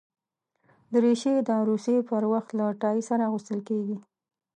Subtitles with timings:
[0.93, 3.97] دریشي د عروسي پر وخت له ټای سره اغوستل کېږي.